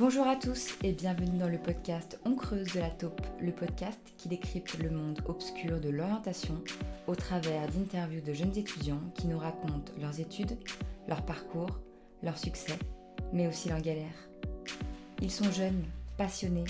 [0.00, 4.00] Bonjour à tous et bienvenue dans le podcast On creuse de la taupe, le podcast
[4.16, 6.54] qui décrypte le monde obscur de l'orientation
[7.06, 10.56] au travers d'interviews de jeunes étudiants qui nous racontent leurs études,
[11.06, 11.80] leur parcours,
[12.22, 12.78] leurs succès,
[13.34, 14.30] mais aussi leurs galères.
[15.20, 15.84] Ils sont jeunes,
[16.16, 16.64] passionnés,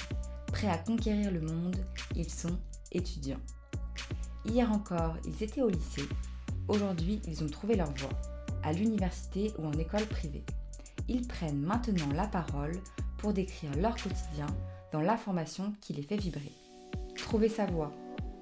[0.48, 1.76] prêts à conquérir le monde,
[2.16, 2.58] ils sont
[2.90, 3.40] étudiants.
[4.44, 6.08] Hier encore, ils étaient au lycée.
[6.66, 8.10] Aujourd'hui, ils ont trouvé leur voie,
[8.64, 10.42] à l'université ou en école privée.
[11.06, 12.72] Ils prennent maintenant la parole
[13.20, 14.46] pour décrire leur quotidien
[14.92, 16.52] dans l'information qui les fait vibrer.
[17.16, 17.92] Trouver sa voie,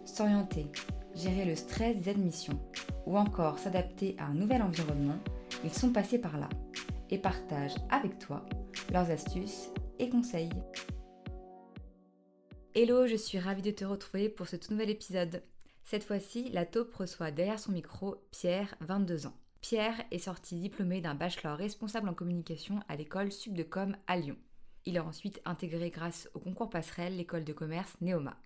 [0.05, 0.67] s'orienter,
[1.15, 2.59] gérer le stress des admissions
[3.07, 5.19] ou encore s'adapter à un nouvel environnement,
[5.65, 6.49] ils sont passés par là
[7.11, 8.45] et partagent avec toi
[8.93, 10.51] leurs astuces et conseils.
[12.75, 15.43] Hello, je suis ravie de te retrouver pour ce tout nouvel épisode.
[15.85, 19.35] Cette fois-ci, la taupe reçoit derrière son micro Pierre, 22 ans.
[19.61, 24.37] Pierre est sorti diplômé d'un bachelor responsable en communication à l'école Subdecom à Lyon.
[24.89, 28.39] Il a ensuite intégré grâce au concours passerelle l'école de commerce Neoma.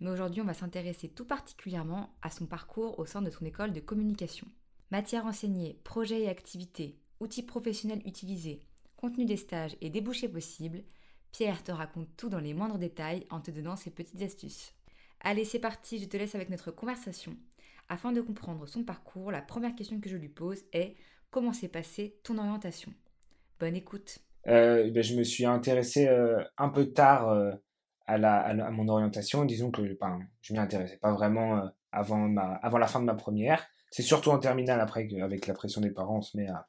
[0.00, 3.72] Mais aujourd'hui, on va s'intéresser tout particulièrement à son parcours au sein de son école
[3.72, 4.46] de communication.
[4.90, 8.60] Matière enseignée, projets et activités, outils professionnels utilisés,
[8.98, 10.82] contenu des stages et débouchés possibles,
[11.32, 14.74] Pierre te raconte tout dans les moindres détails en te donnant ses petites astuces.
[15.20, 17.34] Allez, c'est parti, je te laisse avec notre conversation.
[17.88, 20.96] Afin de comprendre son parcours, la première question que je lui pose est
[21.30, 22.92] comment s'est passée ton orientation?
[23.58, 24.18] Bonne écoute.
[24.48, 27.52] Euh, ben, je me suis intéressé euh, un peu tard euh,
[28.06, 29.44] à, la, à, mon orientation.
[29.44, 33.14] Disons que ben, je m'y intéressais pas vraiment avant, ma, avant la fin de ma
[33.14, 33.66] première.
[33.90, 36.66] C'est surtout en terminale après qu'avec la pression des parents, on se met à,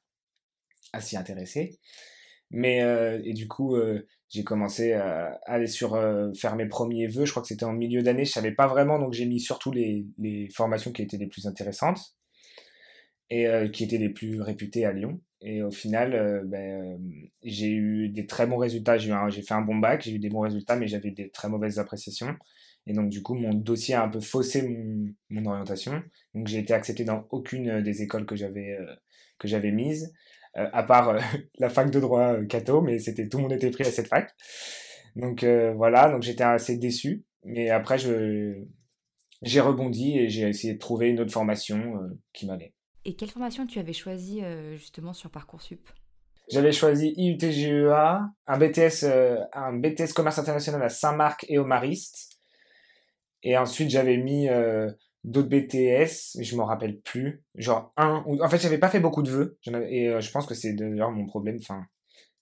[0.93, 1.79] à s'y intéresser.
[2.51, 2.79] Mais
[3.23, 3.77] et du coup,
[4.29, 5.91] j'ai commencé à aller sur
[6.35, 7.25] faire mes premiers vœux.
[7.25, 8.25] Je crois que c'était en milieu d'année.
[8.25, 11.45] Je savais pas vraiment, donc j'ai mis surtout les, les formations qui étaient les plus
[11.45, 12.15] intéressantes
[13.29, 15.21] et qui étaient les plus réputées à Lyon.
[15.41, 16.97] Et au final, euh, ben, euh,
[17.43, 18.97] j'ai eu des très bons résultats.
[18.97, 21.47] J'ai, j'ai fait un bon bac, j'ai eu des bons résultats, mais j'avais des très
[21.49, 22.35] mauvaises appréciations.
[22.87, 26.03] Et donc, du coup, mon dossier a un peu faussé mon, mon orientation.
[26.33, 28.95] Donc, j'ai été accepté dans aucune des écoles que j'avais, euh,
[29.37, 30.13] que j'avais mises,
[30.55, 31.15] à part
[31.59, 34.35] la fac de droit Cato, mais c'était tout le monde était pris à cette fac.
[35.15, 37.23] Donc, voilà, donc j'étais assez déçu.
[37.45, 38.63] Mais après, je,
[39.43, 41.99] j'ai rebondi et j'ai essayé de trouver une autre formation
[42.33, 42.73] qui m'allait.
[43.09, 45.89] Et quelle formation tu avais choisi euh, justement sur Parcoursup?
[46.47, 52.39] J'avais choisi IUTGEA, un BTS, euh, un BTS commerce international à Saint-Marc et au Mariste.
[53.41, 54.91] Et ensuite, j'avais mis euh,
[55.23, 57.43] d'autres BTS, je m'en rappelle plus.
[57.55, 58.43] Genre un, ou...
[58.43, 59.57] en fait, j'avais pas fait beaucoup de vœux.
[59.89, 61.87] Et je pense que c'est d'ailleurs mon problème, enfin,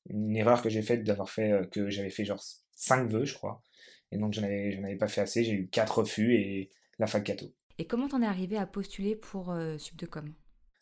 [0.10, 3.64] une erreur que j'ai faite d'avoir fait, que j'avais fait genre 5 vœux, je crois.
[4.12, 5.46] Et donc, j'en avais, avais pas fait assez.
[5.46, 7.54] J'ai eu 4 refus et la fac Cato.
[7.78, 10.34] Et comment t'en es arrivé à postuler pour Subdecom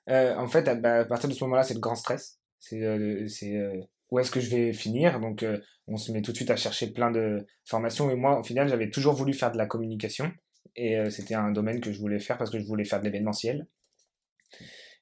[0.09, 2.39] euh, en fait, bah, à, partir de ce moment-là, c'est le grand stress.
[2.59, 5.19] C'est euh, euh, où est-ce que je vais finir?
[5.19, 5.45] Donc,
[5.87, 8.09] on se met tout de suite à chercher plein de formations.
[8.09, 10.31] Et moi, au final, j'avais toujours voulu faire de la communication.
[10.75, 13.67] Et c'était un domaine que je voulais faire parce que je voulais faire de l'événementiel.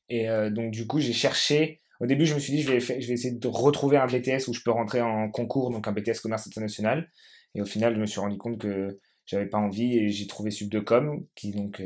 [0.10, 1.82] Et donc, du coup, j'ai cherché.
[2.00, 4.48] Au début, je me suis dit, je vais, je vais essayer de retrouver un BTS
[4.48, 7.10] où je peux rentrer en concours, donc un BTS commerce international.
[7.56, 10.52] Et au final, je me suis rendu compte que j'avais pas envie et j'ai trouvé
[10.52, 11.82] Subdecom, qui donc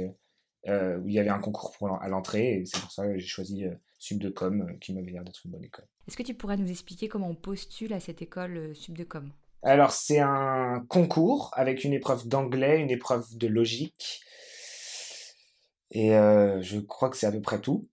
[0.68, 3.28] où il y avait un concours pour, à l'entrée, et c'est pour ça que j'ai
[3.28, 5.86] choisi euh, Subdecom, euh, qui m'avait l'air d'être une bonne école.
[6.08, 9.32] Est-ce que tu pourrais nous expliquer comment on postule à cette école Subdecom?
[9.64, 14.22] Alors, c'est un concours avec une épreuve d'anglais, une épreuve de logique,
[15.92, 17.88] et je crois que c'est à peu près tout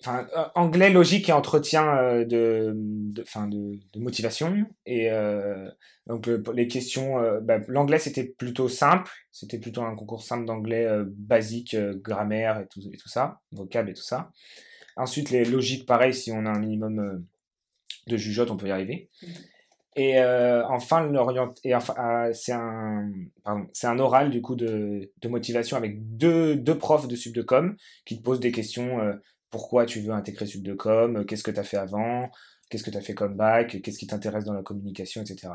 [0.00, 4.66] enfin euh, anglais logique et entretien euh, de de, fin, de, de motivation.
[4.84, 5.70] Et euh,
[6.06, 9.10] donc les questions bah, l'anglais c'était plutôt simple.
[9.32, 13.94] C'était plutôt un concours simple d'anglais basique grammaire et tout et tout ça vocable et
[13.94, 14.30] tout ça.
[14.96, 17.24] Ensuite les logiques pareil si on a un minimum
[18.06, 19.08] de jugeote on peut y arriver.
[19.22, 19.26] Mmh.
[19.96, 20.22] et
[20.68, 23.10] enfin l'orient et enfin c'est un
[23.42, 27.76] pardon c'est un oral du coup de, de motivation avec deux deux profs de subdecom
[28.04, 29.00] qui te posent des questions
[29.50, 32.30] pourquoi tu veux intégrer Subdecom, qu'est-ce que tu as fait avant,
[32.70, 35.48] qu'est-ce que tu as fait comme bac, qu'est-ce qui t'intéresse dans la communication, etc.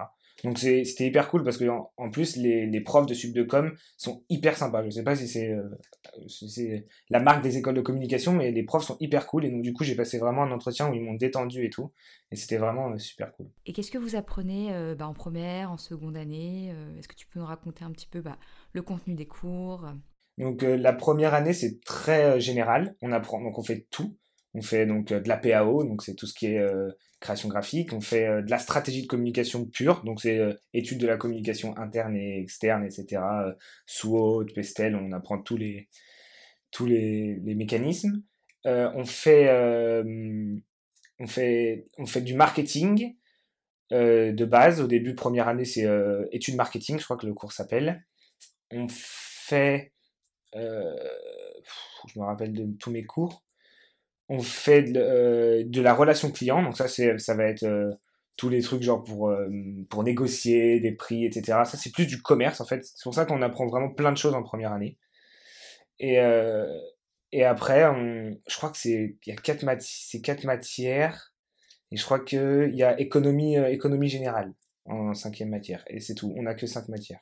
[0.43, 4.83] Donc c'était hyper cool parce que en, plus les, profs de Subdecom sont hyper sympas.
[4.83, 6.79] Je sais pas si c'est euh,
[7.09, 9.73] la marque des écoles de communication, mais les profs sont hyper cool et donc du
[9.73, 11.91] coup j'ai passé vraiment un entretien où ils m'ont détendu et tout
[12.31, 13.47] et c'était vraiment euh, super cool.
[13.65, 17.27] Et qu'est-ce que vous apprenez euh, bah, en première, en seconde année Est-ce que tu
[17.27, 18.37] peux nous raconter un petit peu bah,
[18.73, 19.85] le contenu des cours?
[20.37, 24.17] Donc euh, la première année c'est très euh, général, on apprend donc on fait tout.
[24.53, 26.61] On fait donc euh, de la PAO, donc c'est tout ce qui est
[27.19, 27.93] création graphique.
[27.93, 30.41] On fait de la stratégie de communication pure, donc c'est
[30.73, 33.21] étude de la communication interne et externe, etc.
[33.85, 35.87] SWOT, Pestel, on apprend tous les
[36.71, 38.23] tous les, les mécanismes.
[38.65, 39.49] on fait
[41.19, 43.15] on fait on fait du marketing.
[43.91, 44.81] de base.
[44.81, 45.87] Au début, première année, c'est
[46.31, 48.03] études marketing, je crois que le cours s'appelle.
[48.71, 48.87] On
[49.51, 49.90] fait,
[50.53, 53.43] je me rappelle de tous mes cours.
[54.29, 57.97] On fait de, de la relation client, donc ça, ça va être
[58.41, 59.47] tous les trucs genre pour, euh,
[59.89, 61.59] pour négocier des prix, etc.
[61.65, 62.83] Ça, c'est plus du commerce, en fait.
[62.83, 64.97] C'est pour ça qu'on apprend vraiment plein de choses en première année.
[65.99, 66.65] Et, euh,
[67.31, 69.63] et après, on, je crois que c'est y a quatre,
[70.43, 71.35] matières.
[71.91, 74.53] Et je crois qu'il y a économie, euh, économie générale
[74.85, 75.83] en cinquième matière.
[75.87, 76.33] Et c'est tout.
[76.35, 77.19] On n'a que cinq matières.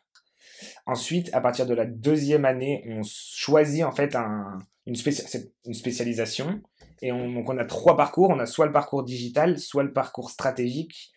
[0.85, 4.95] Ensuite, à partir de la deuxième année, on choisit en fait un, une,
[5.65, 6.61] une spécialisation
[7.01, 8.29] et on, donc on a trois parcours.
[8.29, 11.11] On a soit le parcours digital, soit le parcours stratégique,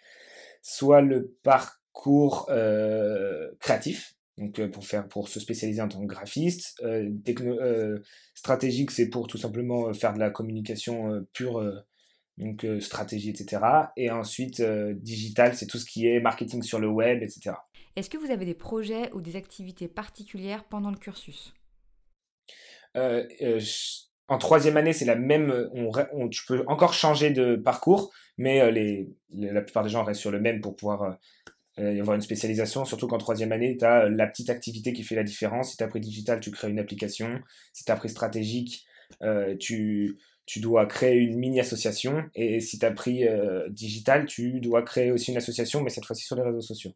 [0.63, 4.15] soit le parcours euh, créatif.
[4.39, 7.99] Donc euh, pour faire pour se spécialiser en tant que graphiste, euh,
[8.35, 11.85] stratégique c'est pour tout simplement faire de la communication pure,
[12.39, 13.63] donc stratégie etc.
[13.97, 17.57] Et ensuite digital c'est tout ce qui est marketing sur le web etc.
[17.97, 21.55] Est-ce que vous avez des projets ou des activités particulières pendant le cursus?
[24.29, 25.51] En troisième année, c'est la même.
[25.51, 30.31] Euh, tu peux encore changer de parcours, mais euh, la plupart des gens restent sur
[30.31, 31.19] le même pour pouvoir
[31.79, 32.87] euh, y avoir une spécialisation.
[32.87, 35.73] Surtout qu'en troisième année, tu as la petite activité qui fait la différence.
[35.73, 37.41] Si tu as pris digital, tu crées une application.
[37.75, 38.87] Si tu as pris stratégique,
[39.59, 42.25] tu, tu dois créer une mini-association.
[42.35, 43.27] Et si tu as pris
[43.69, 46.93] digital, tu dois créer aussi une association, mais cette fois-ci sur les réseaux sociaux.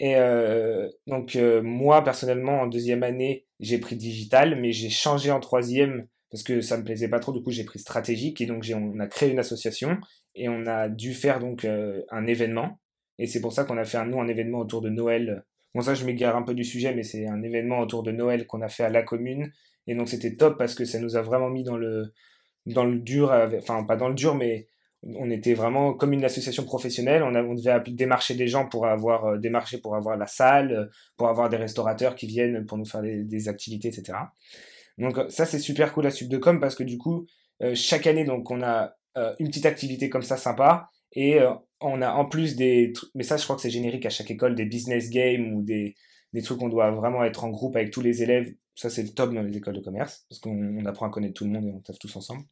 [0.00, 5.30] Et euh, donc euh, moi personnellement en deuxième année j'ai pris digital, mais j'ai changé
[5.30, 7.32] en troisième parce que ça me plaisait pas trop.
[7.32, 9.98] Du coup j'ai pris stratégique et donc on a créé une association
[10.34, 12.80] et on a dû faire donc euh, un événement.
[13.18, 15.44] Et c'est pour ça qu'on a fait un nous un événement autour de Noël.
[15.74, 18.46] Bon ça je m'égare un peu du sujet, mais c'est un événement autour de Noël
[18.46, 19.52] qu'on a fait à la commune.
[19.86, 22.12] Et donc c'était top parce que ça nous a vraiment mis dans le
[22.66, 24.66] dans le dur, enfin pas dans le dur, mais
[25.06, 27.22] on était vraiment comme une association professionnelle.
[27.22, 30.86] On, devait démarcher des gens pour avoir euh, démarcher pour avoir la salle, euh,
[31.16, 34.18] pour avoir des restaurateurs qui viennent pour nous faire des, activités, etc.
[34.98, 37.26] Donc ça c'est super cool à Subdecom parce que du coup
[37.62, 38.94] euh, chaque année donc on a
[39.38, 41.38] une petite activité comme ça sympa et
[41.80, 44.56] on a en plus des mais ça je crois que c'est générique à chaque école
[44.56, 45.94] des business games ou des
[46.32, 48.52] des trucs qu'on doit vraiment être en groupe avec tous les élèves.
[48.74, 51.44] Ça c'est le top dans les écoles de commerce parce qu'on apprend à connaître tout
[51.44, 52.42] le monde et on taffe tous ensemble.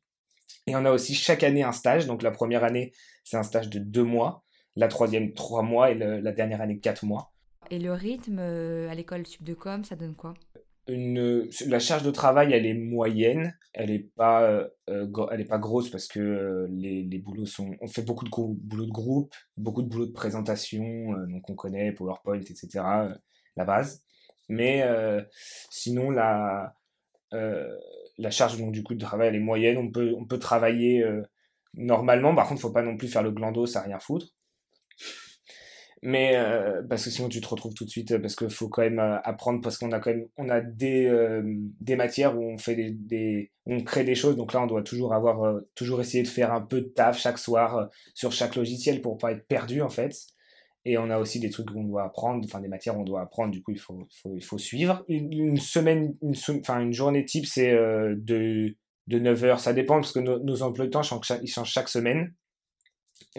[0.67, 2.07] Et on a aussi chaque année un stage.
[2.07, 2.93] Donc la première année,
[3.25, 4.45] c'est un stage de deux mois.
[4.77, 5.91] La troisième, trois mois.
[5.91, 7.33] Et la dernière année, quatre mois.
[7.71, 10.35] Et le rythme euh, à l'école Subdecom, ça donne quoi?
[10.89, 13.57] Une, la charge de travail, elle est moyenne.
[13.73, 14.69] Elle n'est pas, euh,
[15.31, 17.75] elle est pas grosse parce que les, les, boulots sont.
[17.81, 21.13] On fait beaucoup de boulots de groupe, beaucoup de boulots de présentation.
[21.29, 22.69] donc on connaît PowerPoint, etc.
[23.57, 24.03] la base.
[24.49, 24.85] Mais
[25.71, 26.75] sinon, la,
[28.19, 29.79] la charge donc, du coup de travail est moyenne.
[29.79, 31.23] On peut, travailler euh,
[31.75, 32.35] normalement.
[32.35, 34.29] Par contre, faut pas non plus faire le glando, ça rien foutre.
[36.05, 38.83] Mais euh, parce que sinon tu te retrouves tout de suite parce qu'il faut quand
[38.83, 41.09] même euh, apprendre parce qu'on a quand on a des,
[41.97, 45.61] matières où on fait des, on crée des choses donc là on doit toujours avoir
[45.77, 49.31] toujours essayer de faire un peu de taf chaque soir sur chaque logiciel pour pas
[49.31, 50.13] être perdu en fait
[50.85, 53.53] et on a aussi des trucs qu'on doit apprendre, enfin des matières qu'on doit apprendre,
[53.53, 55.05] du coup il faut, il faut suivre.
[55.09, 58.77] Une, semaine, une, enfin, une journée type, c'est euh, de,
[59.07, 59.61] de 9 heures.
[59.61, 62.35] Ça dépend parce que nos emplois de temps changent ils changent chaque semaine.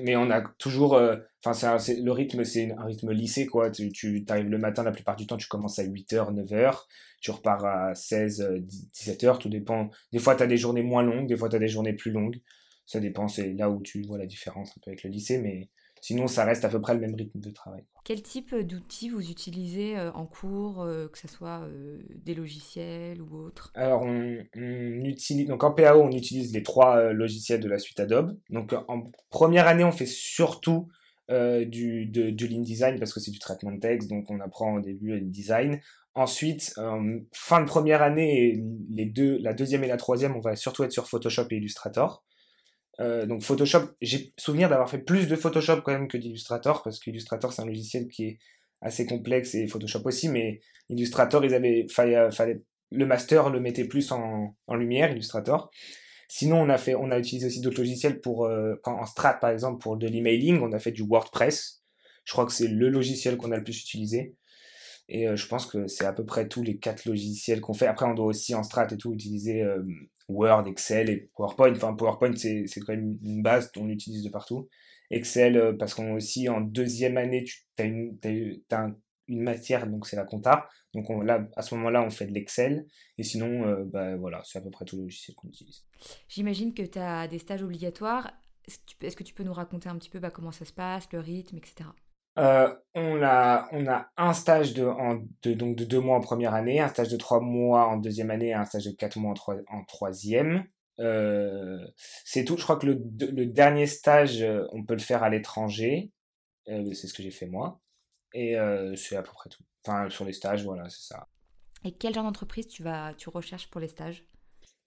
[0.01, 3.69] Mais on a toujours, euh, enfin c'est le rythme, c'est un rythme lycée quoi.
[3.69, 6.85] Tu, tu arrives le matin, la plupart du temps tu commences à 8h, 9h,
[7.21, 8.61] tu repars à 16,
[8.93, 9.89] 17h, tout dépend.
[10.13, 12.11] Des fois tu as des journées moins longues, des fois tu as des journées plus
[12.11, 12.39] longues.
[12.85, 15.69] Ça dépend, c'est là où tu vois la différence un peu avec le lycée, mais
[16.03, 17.85] Sinon, ça reste à peu près le même rythme de travail.
[18.03, 23.21] Quel type d'outils vous utilisez euh, en cours, euh, que ce soit euh, des logiciels
[23.21, 23.71] ou autres?
[23.73, 28.37] Alors, on, utilise, donc en PAO, on utilise les trois logiciels de la suite Adobe.
[28.49, 30.89] Donc, en première année, on fait surtout
[31.29, 34.73] du, de, du Lean Design parce que c'est du traitement de texte, donc on apprend
[34.73, 35.79] au début le design.
[36.15, 36.75] Ensuite,
[37.31, 40.91] fin de première année, les deux, la deuxième et la troisième, on va surtout être
[40.91, 42.25] sur Photoshop et Illustrator.
[42.99, 46.99] Euh, donc Photoshop, j'ai souvenir d'avoir fait plus de Photoshop quand même que d'Illustrator, parce
[46.99, 48.39] qu'Illustrator c'est un logiciel qui est
[48.81, 50.59] assez complexe et Photoshop aussi, mais
[50.89, 55.71] Illustrator, ils avaient, fallait, fallait le master le mettait plus en, en, lumière, Illustrator.
[56.27, 59.49] Sinon, on a, fait, on a utilisé aussi d'autres logiciels pour, euh, en Strat par
[59.49, 61.83] exemple, pour de l'emailing, on a fait du WordPress.
[62.23, 64.35] Je crois que c'est le logiciel qu'on a le plus utilisé.
[65.09, 67.87] Et euh, je pense que c'est à peu près tous les quatre logiciels qu'on fait.
[67.87, 69.63] Après, on doit aussi en strat et tout utiliser
[70.29, 71.71] Word, Excel et PowerPoint.
[71.71, 74.69] Enfin, PowerPoint, c'est quand même une base qu'on utilise de partout.
[75.09, 78.17] Excel, euh, parce qu'on aussi en deuxième année, tu as une,
[79.27, 80.67] matière, donc c'est la compta.
[80.93, 82.85] Donc on, là, à ce moment-là, on fait de l'Excel.
[83.17, 85.85] Et sinon, euh, bah, voilà, c'est à peu près tout le logiciel qu'on utilise.
[86.27, 88.33] J'imagine que tu as des stages obligatoires.
[89.01, 91.19] Est-ce que tu peux nous raconter un petit peu bah, comment ça se passe, le
[91.19, 91.89] rythme, etc.
[92.39, 96.21] Euh, on, a, on a un stage de, en, de, donc de deux mois en
[96.21, 99.17] première année, un stage de trois mois en deuxième année et un stage de quatre
[99.17, 100.65] mois en, en troisième.
[100.99, 101.79] Euh,
[102.25, 102.57] c'est tout.
[102.57, 106.11] Je crois que le, le, dernier stage, euh, on peut le faire à l'étranger.
[106.67, 107.79] c'est ce que j'ai fait moi.
[108.35, 108.55] Et
[108.95, 109.63] c'est à peu près tout.
[109.85, 111.27] Enfin, sur les stages, voilà, c'est ça.
[111.83, 114.25] Et quel genre d'entreprise tu, vas, tu recherches pour les stages?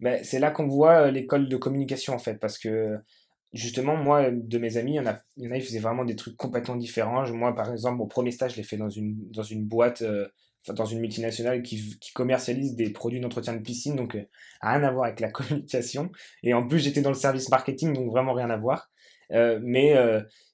[0.00, 2.98] Ben, C'est là qu'on voit l'école de communication, en fait, parce que
[3.52, 5.78] justement, moi, de mes amis, il y en a, il y en a, ils faisaient
[5.78, 7.30] vraiment des trucs complètement différents.
[7.32, 10.26] Moi, par exemple, mon premier stage, je l'ai fait dans une, dans une boîte, euh,
[10.68, 14.24] dans une multinationale qui, qui commercialise des produits d'entretien de piscine, donc euh,
[14.60, 16.10] rien à voir avec la communication.
[16.42, 18.90] Et en plus, j'étais dans le service marketing, donc vraiment rien à voir.
[19.32, 19.96] Euh, mais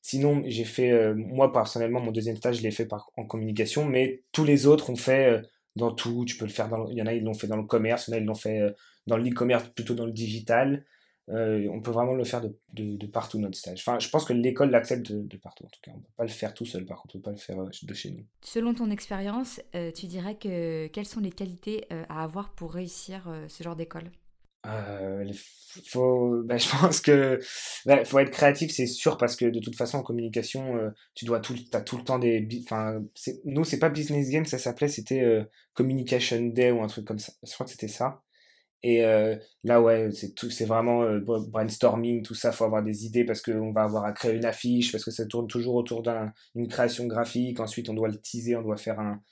[0.00, 4.44] sinon, j'ai fait, moi personnellement, mon deuxième stage, je l'ai fait en communication, mais tous
[4.44, 5.42] les autres ont fait
[5.76, 6.24] dans tout.
[6.26, 8.08] Tu peux le faire dans, il y en a, ils l'ont fait dans le commerce,
[8.08, 8.60] il y en a, ils l'ont fait
[9.06, 10.84] dans l'e-commerce, plutôt dans le digital.
[11.28, 13.84] Euh, on peut vraiment le faire de, de, partout notre stage.
[13.86, 15.92] Enfin, je pense que l'école l'accepte de, partout en tout cas.
[15.94, 17.40] On ne peut pas le faire tout seul par contre, on ne peut pas le
[17.40, 18.24] faire euh, de chez nous.
[18.40, 23.28] Selon ton expérience, euh, tu dirais que quelles sont les qualités à avoir pour réussir
[23.48, 24.10] ce genre d'école?
[25.86, 27.38] Faut, bah, je pense que
[27.86, 31.40] bah, faut être créatif, c'est sûr, parce que de toute façon en communication, tu dois
[31.40, 33.00] tout, as tout le temps des, enfin,
[33.44, 37.32] nous c'est pas business game, ça s'appelait, c'était communication day ou un truc comme ça.
[37.44, 38.22] Je crois que c'était ça.
[38.82, 42.50] Et euh, là, ouais, c'est tout, c'est vraiment euh, brainstorming, tout ça.
[42.50, 45.26] Faut avoir des idées parce qu'on va avoir à créer une affiche, parce que ça
[45.26, 47.60] tourne toujours autour d'une création graphique.
[47.60, 49.22] Ensuite, on doit le teaser, on doit faire un,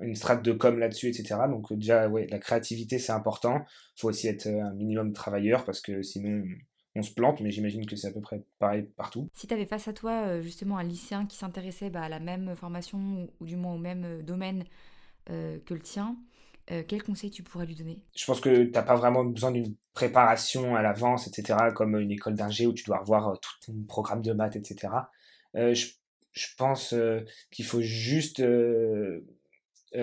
[0.00, 1.40] une strate de com là-dessus, etc.
[1.48, 3.64] Donc déjà, ouais, la créativité, c'est important.
[3.96, 6.44] Faut aussi être euh, un minimum travailleur parce que sinon,
[6.94, 7.40] on se plante.
[7.40, 9.28] Mais j'imagine que c'est à peu près pareil partout.
[9.34, 12.54] Si tu avais face à toi justement un lycéen qui s'intéressait bah, à la même
[12.54, 14.64] formation ou, du moins au même domaine
[15.26, 16.16] que le tien,
[16.70, 18.00] euh, quel conseil tu pourrais lui donner?
[18.16, 22.12] Je pense que tu n'as pas vraiment besoin d'une préparation à l'avance, etc., comme une
[22.12, 24.92] école d'ingé où tu dois revoir euh, tout ton programme de maths, etc.
[25.56, 25.86] Euh, je,
[26.56, 26.94] pense
[27.50, 28.40] qu'il faut juste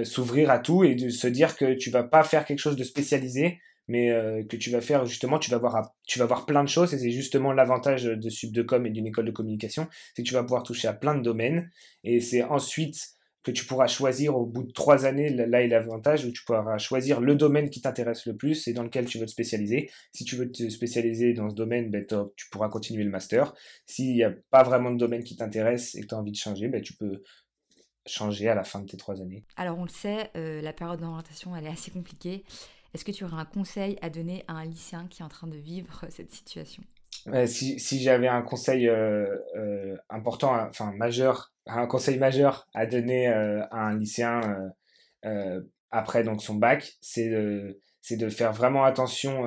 [0.03, 2.83] s'ouvrir à tout et de se dire que tu vas pas faire quelque chose de
[2.83, 4.09] spécialisé, mais
[4.49, 6.99] que tu vas faire justement, tu vas voir, tu vas voir plein de choses et
[6.99, 10.63] c'est justement l'avantage de Subdecom et d'une école de communication, c'est que tu vas pouvoir
[10.63, 11.71] toucher à plein de domaines
[12.03, 13.16] et c'est ensuite
[13.51, 17.21] tu pourras choisir au bout de trois années, là est l'avantage où tu pourras choisir
[17.21, 19.89] le domaine qui t'intéresse le plus et dans lequel tu veux te spécialiser.
[20.13, 23.53] Si tu veux te spécialiser dans ce domaine, ben, tu pourras continuer le master.
[23.85, 26.37] S'il n'y a pas vraiment de domaine qui t'intéresse et que tu as envie de
[26.37, 27.23] changer, ben, tu peux
[28.05, 29.43] changer à la fin de tes trois années.
[29.55, 32.43] Alors on le sait, euh, la période d'orientation, elle est assez compliquée.
[32.93, 35.47] Est-ce que tu aurais un conseil à donner à un lycéen qui est en train
[35.47, 36.83] de vivre cette situation?
[37.45, 43.63] Si, j'avais un conseil euh, euh, important, enfin majeur, un conseil majeur à donner euh,
[43.71, 44.41] à un lycéen
[45.91, 49.43] après donc son bac, c'est de, faire vraiment attention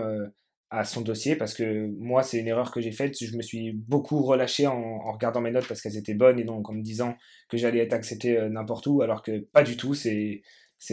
[0.68, 3.16] à son dossier parce que moi c'est une erreur que j'ai faite.
[3.18, 6.68] Je me suis beaucoup relâché en, regardant mes notes parce qu'elles étaient bonnes et donc
[6.68, 7.16] en me disant
[7.48, 9.94] que j'allais être accepté n'importe où alors que pas du tout.
[9.94, 10.42] C'est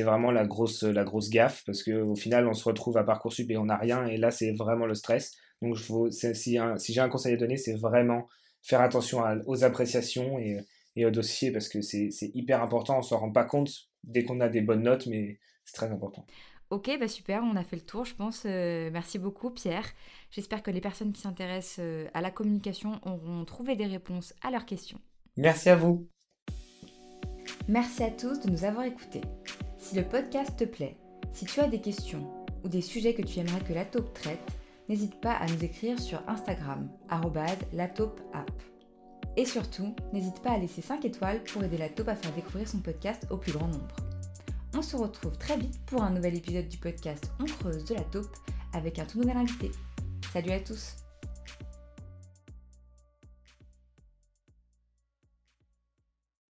[0.03, 3.51] vraiment la grosse la grosse gaffe parce que au final on se retrouve à parcoursup
[3.51, 7.01] et on n'a rien et là c'est vraiment le stress donc, faut, si, si j'ai
[7.01, 8.27] un conseil à donner, c'est vraiment
[8.61, 10.59] faire attention aux appréciations et,
[10.95, 12.99] et au dossier parce que c'est hyper important.
[12.99, 13.71] On s'en rend pas compte
[14.03, 16.25] dès qu'on a des bonnes notes, mais c'est très important.
[16.69, 18.43] Ok, bah super, on a fait le tour, je pense.
[18.45, 19.85] Euh, merci beaucoup, Pierre.
[20.31, 24.51] J'espère que les personnes qui s'intéressent euh, à la communication auront trouvé des réponses à
[24.51, 24.99] leurs questions.
[25.37, 26.09] Merci à vous.
[27.69, 29.21] Merci à tous de nous avoir écoutés.
[29.77, 30.97] Si le podcast te plaît,
[31.31, 32.27] si tu as des questions
[32.65, 34.57] ou des sujets que tu aimerais que la taupe traite,
[34.89, 36.89] n'hésite pas à nous écrire sur Instagram,
[37.73, 38.51] lataupeapp.
[39.35, 42.67] Et surtout, n'hésite pas à laisser 5 étoiles pour aider la taupe à faire découvrir
[42.67, 43.95] son podcast au plus grand nombre.
[44.75, 48.03] On se retrouve très vite pour un nouvel épisode du podcast On creuse de la
[48.03, 48.35] taupe
[48.73, 49.71] avec un tout nouvel invité.
[50.33, 51.06] Salut à tous